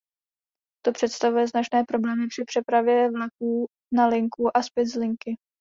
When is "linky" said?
4.95-5.35